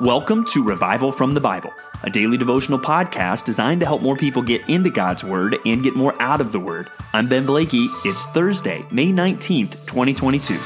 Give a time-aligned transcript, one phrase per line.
[0.00, 4.42] Welcome to Revival from the Bible, a daily devotional podcast designed to help more people
[4.42, 6.90] get into God's Word and get more out of the Word.
[7.12, 7.86] I'm Ben Blakey.
[8.04, 10.58] It's Thursday, May 19th, 2022.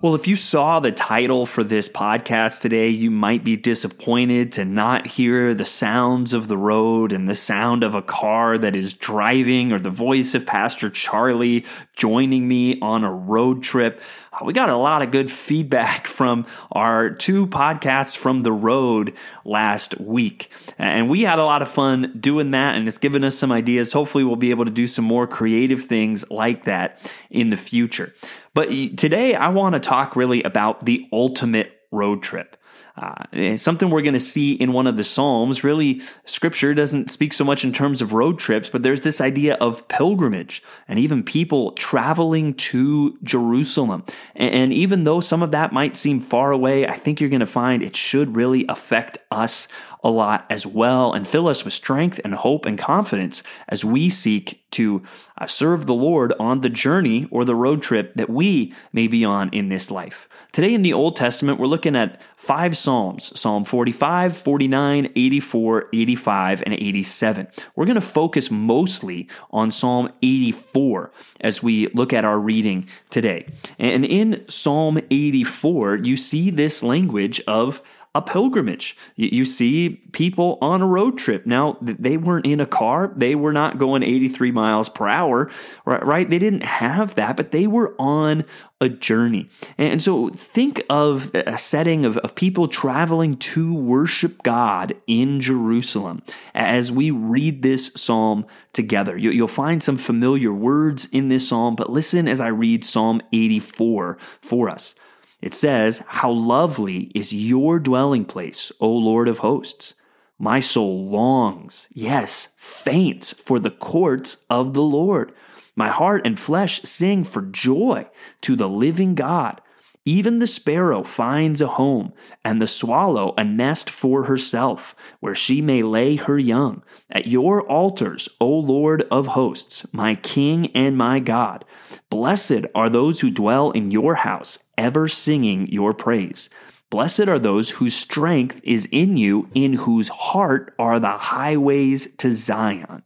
[0.00, 4.64] Well, if you saw the title for this podcast today, you might be disappointed to
[4.64, 8.92] not hear the sounds of the road and the sound of a car that is
[8.92, 11.64] driving or the voice of Pastor Charlie
[11.96, 14.00] joining me on a road trip.
[14.32, 19.12] Uh, we got a lot of good feedback from our two podcasts from the road
[19.44, 20.52] last week.
[20.78, 23.92] And we had a lot of fun doing that, and it's given us some ideas.
[23.92, 28.14] Hopefully, we'll be able to do some more creative things like that in the future.
[28.58, 32.56] But today I want to talk really about the ultimate road trip.
[32.94, 35.62] Uh, something we're going to see in one of the Psalms.
[35.62, 39.54] Really, scripture doesn't speak so much in terms of road trips, but there's this idea
[39.54, 44.04] of pilgrimage and even people traveling to Jerusalem.
[44.34, 47.40] And, and even though some of that might seem far away, I think you're going
[47.40, 49.68] to find it should really affect us
[50.02, 54.08] a lot as well and fill us with strength and hope and confidence as we
[54.08, 55.02] seek to
[55.38, 59.24] uh, serve the Lord on the journey or the road trip that we may be
[59.24, 60.28] on in this life.
[60.52, 66.62] Today in the Old Testament, we're looking at five Psalms Psalm 45, 49, 84, 85,
[66.66, 67.48] and 87.
[67.76, 73.46] We're going to focus mostly on Psalm 84 as we look at our reading today.
[73.78, 77.80] And in Psalm 84, you see this language of
[78.14, 78.96] a pilgrimage.
[79.16, 81.46] You, see people on a road trip.
[81.46, 85.50] Now, they weren't in a car, they were not going 83 miles per hour,
[85.84, 86.28] right?
[86.28, 88.44] They didn't have that, but they were on
[88.80, 89.48] a journey.
[89.76, 96.22] And so think of a setting of, of people traveling to worship God in Jerusalem
[96.54, 99.16] as we read this psalm together.
[99.16, 104.18] You'll find some familiar words in this psalm, but listen as I read Psalm 84
[104.40, 104.94] for us.
[105.40, 109.94] It says, How lovely is your dwelling place, O Lord of hosts!
[110.38, 115.32] My soul longs, yes, faints for the courts of the Lord.
[115.74, 118.08] My heart and flesh sing for joy
[118.42, 119.60] to the living God.
[120.04, 122.12] Even the sparrow finds a home,
[122.44, 126.82] and the swallow a nest for herself, where she may lay her young.
[127.10, 131.64] At your altars, O Lord of hosts, my King and my God.
[132.10, 136.48] Blessed are those who dwell in your house, ever singing your praise.
[136.88, 142.32] Blessed are those whose strength is in you, in whose heart are the highways to
[142.32, 143.02] Zion.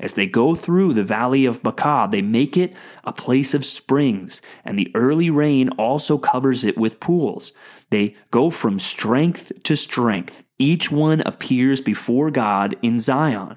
[0.00, 4.40] As they go through the valley of Baca, they make it a place of springs,
[4.64, 7.52] and the early rain also covers it with pools.
[7.90, 10.42] They go from strength to strength.
[10.58, 13.56] Each one appears before God in Zion.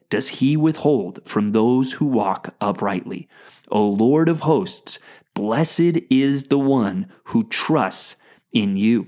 [0.11, 3.27] does he withhold from those who walk uprightly.
[3.71, 4.99] O Lord of hosts,
[5.33, 8.17] blessed is the one who trusts
[8.51, 9.07] in you.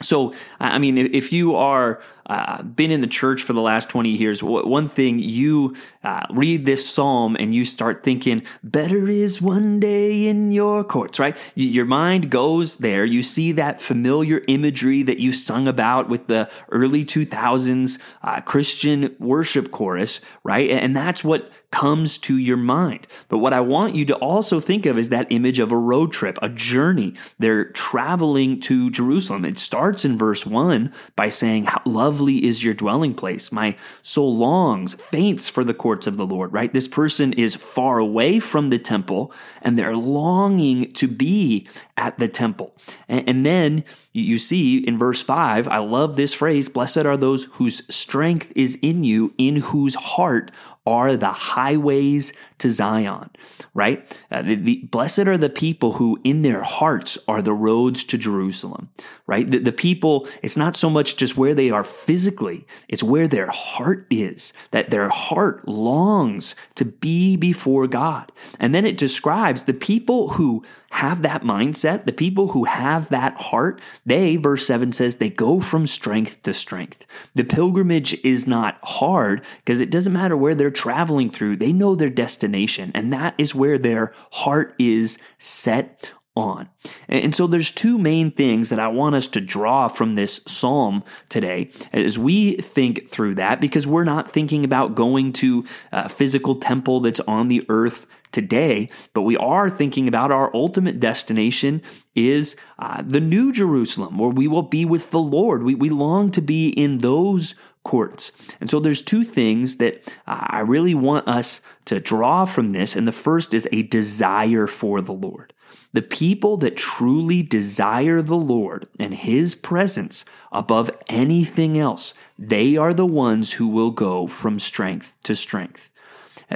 [0.00, 4.08] So, I mean, if you are uh, been in the church for the last 20
[4.08, 5.74] years, one thing you
[6.04, 11.18] uh, read this psalm and you start thinking, better is one day in your courts,
[11.18, 11.36] right?
[11.56, 13.04] Your mind goes there.
[13.04, 19.16] You see that familiar imagery that you sung about with the early 2000s uh, Christian
[19.18, 20.70] worship chorus, right?
[20.70, 23.06] And that's what comes to your mind.
[23.28, 26.12] But what I want you to also think of is that image of a road
[26.12, 27.14] trip, a journey.
[27.38, 29.44] They're traveling to Jerusalem.
[29.44, 33.50] It starts in verse 1 by saying, love lovely is your dwelling place.
[33.50, 36.72] My soul longs, faints for the courts of the Lord, right?
[36.72, 39.32] This person is far away from the temple
[39.62, 41.66] and they're longing to be
[41.96, 42.74] at the temple.
[43.08, 47.44] And, and then you see in verse 5, I love this phrase Blessed are those
[47.52, 50.50] whose strength is in you, in whose heart
[50.86, 53.30] are the highways to Zion,
[53.74, 54.24] right?
[54.30, 58.18] Uh, the, the, blessed are the people who in their hearts are the roads to
[58.18, 58.90] Jerusalem,
[59.26, 59.50] right?
[59.50, 63.48] The, the people, it's not so much just where they are physically, it's where their
[63.48, 68.30] heart is, that their heart longs to be before God.
[68.58, 73.34] And then it describes the people who have that mindset, the people who have that
[73.36, 77.06] heart, they, verse 7 says, they go from strength to strength.
[77.34, 81.94] The pilgrimage is not hard because it doesn't matter where they're traveling through, they know
[81.94, 86.68] their destination, and that is where their heart is set on.
[87.08, 91.02] And so there's two main things that I want us to draw from this psalm
[91.28, 96.56] today as we think through that because we're not thinking about going to a physical
[96.56, 101.82] temple that's on the earth today, but we are thinking about our ultimate destination
[102.14, 105.62] is uh, the new Jerusalem where we will be with the Lord.
[105.62, 108.32] We, we long to be in those courts.
[108.60, 112.94] And so there's two things that I really want us to draw from this.
[112.94, 115.52] And the first is a desire for the Lord.
[115.92, 122.94] The people that truly desire the Lord and His presence above anything else, they are
[122.94, 125.90] the ones who will go from strength to strength.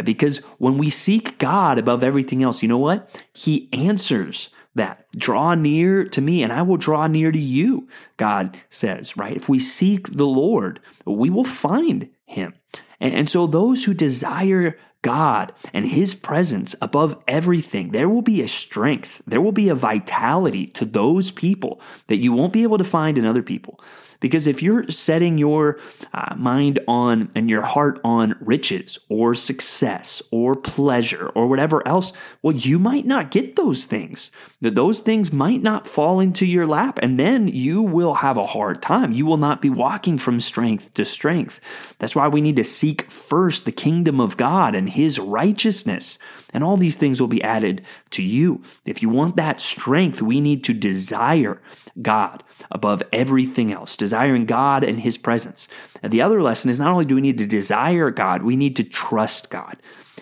[0.05, 3.23] Because when we seek God above everything else, you know what?
[3.33, 5.07] He answers that.
[5.13, 9.37] Draw near to me and I will draw near to you, God says, right?
[9.37, 12.55] If we seek the Lord, we will find him.
[13.01, 18.49] And so those who desire God and His presence above everything, there will be a
[18.49, 22.85] strength, there will be a vitality to those people that you won't be able to
[22.85, 23.79] find in other people.
[24.21, 25.79] Because if you're setting your
[26.13, 32.13] uh, mind on and your heart on riches or success or pleasure or whatever else,
[32.43, 34.31] well, you might not get those things.
[34.61, 38.81] Those things might not fall into your lap, and then you will have a hard
[38.81, 39.13] time.
[39.13, 41.61] You will not be walking from strength to strength.
[41.99, 46.19] That's why we need to seek first the kingdom of God and His righteousness
[46.55, 48.63] and all these things will be added to you.
[48.87, 51.61] If you want that strength, we need to desire
[52.01, 55.67] God above everything else, desiring God and His presence.
[56.03, 58.77] And the other lesson is not only do we need to desire God, we need
[58.77, 59.77] to trust God.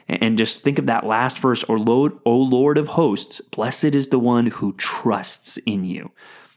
[0.07, 4.09] And just think of that last verse, or Lord, O Lord of hosts, blessed is
[4.09, 6.13] the one who trusts in you.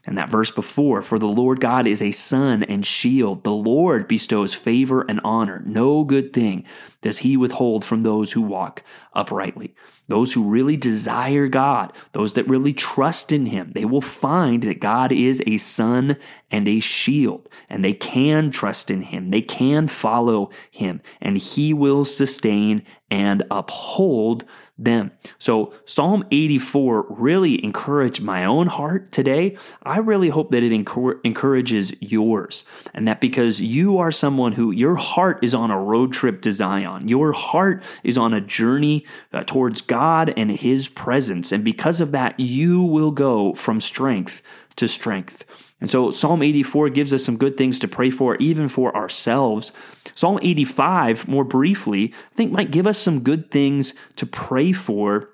[0.05, 3.43] And that verse before, for the Lord God is a sun and shield.
[3.43, 5.63] The Lord bestows favor and honor.
[5.65, 6.63] No good thing
[7.05, 8.81] does he withhold from those who walk
[9.13, 9.75] uprightly.
[10.07, 14.79] Those who really desire God, those that really trust in him, they will find that
[14.79, 16.17] God is a sun
[16.49, 19.29] and a shield, and they can trust in him.
[19.29, 22.81] They can follow him, and he will sustain
[23.11, 24.45] and uphold
[24.77, 25.11] them.
[25.37, 29.57] So Psalm 84 really encouraged my own heart today.
[29.83, 34.95] I really hope that it encourages yours and that because you are someone who your
[34.95, 39.43] heart is on a road trip to Zion, your heart is on a journey uh,
[39.43, 41.51] towards God and his presence.
[41.51, 44.41] And because of that, you will go from strength
[44.75, 45.45] to strength.
[45.81, 49.71] And so Psalm 84 gives us some good things to pray for, even for ourselves.
[50.13, 55.29] Psalm 85, more briefly, I think might give us some good things to pray for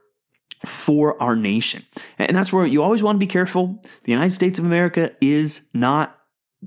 [0.65, 1.83] for our nation.
[2.19, 3.81] And that's where you always want to be careful.
[4.03, 6.17] The United States of America is not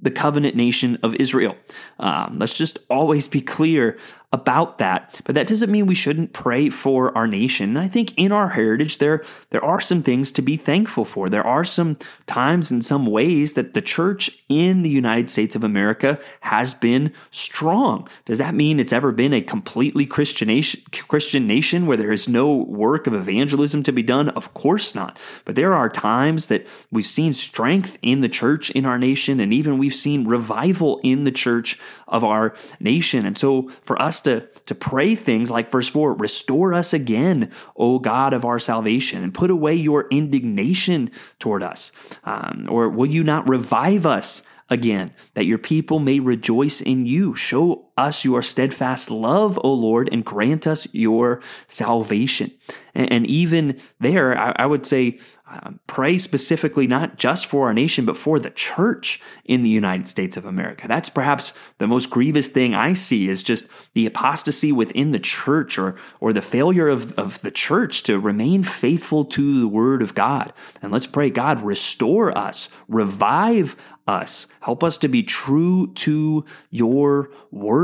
[0.00, 1.56] the covenant nation of Israel.
[2.00, 3.98] Um, let's just always be clear
[4.34, 5.20] about that.
[5.24, 7.70] But that doesn't mean we shouldn't pray for our nation.
[7.70, 11.28] And I think in our heritage, there, there are some things to be thankful for.
[11.28, 11.96] There are some
[12.26, 17.12] times and some ways that the church in the United States of America has been
[17.30, 18.08] strong.
[18.24, 22.28] Does that mean it's ever been a completely Christian nation, Christian nation where there is
[22.28, 24.30] no work of evangelism to be done?
[24.30, 25.16] Of course not.
[25.44, 29.54] But there are times that we've seen strength in the church in our nation, and
[29.54, 31.78] even we've seen revival in the church
[32.08, 33.24] of our nation.
[33.24, 37.98] And so for us to, to pray things like verse 4 Restore us again, O
[37.98, 41.92] God of our salvation, and put away your indignation toward us.
[42.24, 44.42] Um, or will you not revive us?
[44.70, 47.34] again, that your people may rejoice in you.
[47.34, 52.52] Show us your steadfast love, O Lord, and grant us your salvation.
[52.94, 57.74] And, and even there, I, I would say, um, pray specifically not just for our
[57.74, 60.88] nation, but for the church in the United States of America.
[60.88, 65.78] That's perhaps the most grievous thing I see is just the apostasy within the church
[65.78, 70.14] or, or the failure of, of the church to remain faithful to the word of
[70.14, 70.52] God.
[70.80, 74.46] And let's pray, God, restore us, revive us.
[74.60, 77.83] Help us to be true to your word.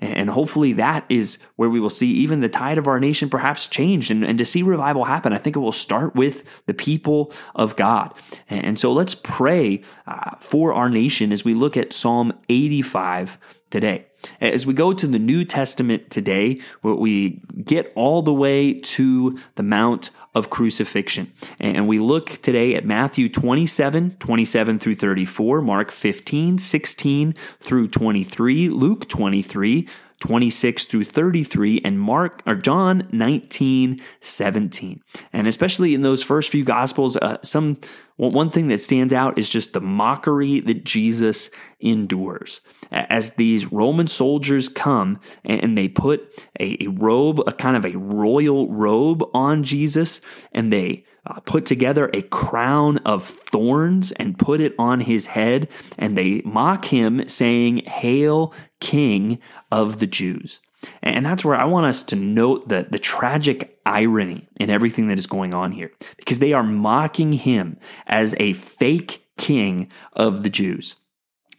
[0.00, 3.66] And hopefully that is where we will see even the tide of our nation perhaps
[3.66, 5.32] change and, and to see revival happen.
[5.32, 8.14] I think it will start with the people of God.
[8.48, 13.38] And so let's pray uh, for our nation as we look at Psalm 85
[13.70, 14.06] today.
[14.40, 19.38] As we go to the New Testament today, where we get all the way to
[19.54, 21.32] the Mount of Crucifixion.
[21.58, 28.68] And we look today at Matthew 27, 27 through 34, Mark 15, 16 through 23,
[28.68, 29.88] Luke 23,
[30.20, 35.02] 26 through 33 and Mark or John 19 17.
[35.32, 37.78] And especially in those first few gospels, uh, some
[38.16, 41.50] one thing that stands out is just the mockery that Jesus
[41.80, 42.60] endures.
[42.90, 48.68] As these Roman soldiers come and they put a, robe, a kind of a royal
[48.68, 50.20] robe on Jesus,
[50.52, 55.68] and they uh, put together a crown of thorns and put it on his head,
[55.98, 59.38] and they mock him, saying, Hail, King
[59.70, 60.60] of the Jews.
[61.02, 65.18] And that's where I want us to note the, the tragic irony in everything that
[65.18, 70.50] is going on here, because they are mocking him as a fake king of the
[70.50, 70.96] Jews.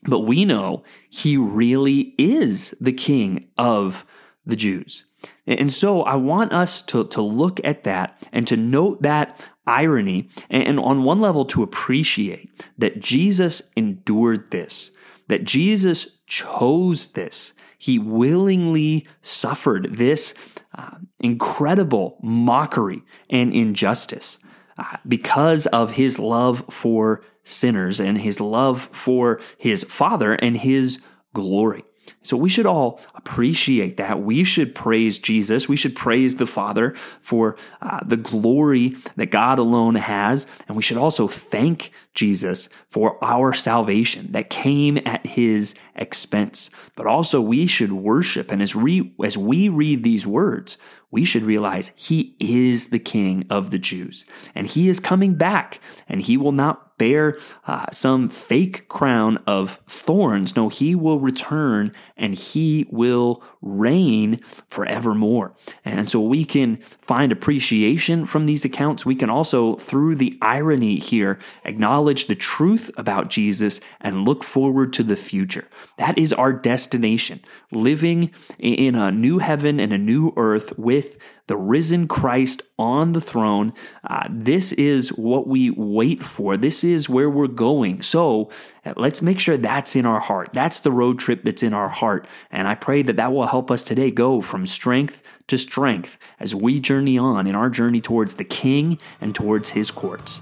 [0.03, 4.05] But we know he really is the king of
[4.43, 5.05] the Jews.
[5.45, 10.29] And so I want us to, to look at that and to note that irony,
[10.49, 14.91] and on one level to appreciate that Jesus endured this,
[15.27, 20.33] that Jesus chose this, he willingly suffered this
[20.77, 24.39] uh, incredible mockery and injustice
[24.77, 31.01] uh, because of his love for sinners and his love for his Father and his
[31.33, 31.83] glory.
[32.23, 34.21] So we should all appreciate that.
[34.21, 35.67] We should praise Jesus.
[35.67, 40.45] We should praise the Father for uh, the glory that God alone has.
[40.67, 46.69] And we should also thank Jesus for our salvation that came at his expense.
[46.95, 48.51] But also we should worship.
[48.51, 50.77] And as, we as we read these words,
[51.11, 54.25] we should realize he is the king of the Jews
[54.55, 59.81] and he is coming back and he will not bear uh, some fake crown of
[59.87, 60.55] thorns.
[60.55, 64.39] No, he will return and he will reign
[64.69, 65.55] forevermore.
[65.83, 69.03] And so we can find appreciation from these accounts.
[69.03, 74.93] We can also, through the irony here, acknowledge the truth about Jesus and look forward
[74.93, 75.67] to the future.
[75.97, 77.39] That is our destination,
[77.71, 81.00] living in a new heaven and a new earth with
[81.47, 83.73] the risen Christ on the throne.
[84.03, 86.55] Uh, this is what we wait for.
[86.55, 88.01] This is where we're going.
[88.01, 88.49] So
[88.85, 90.49] uh, let's make sure that's in our heart.
[90.53, 92.27] That's the road trip that's in our heart.
[92.51, 96.55] And I pray that that will help us today go from strength to strength as
[96.55, 100.41] we journey on in our journey towards the King and towards his courts.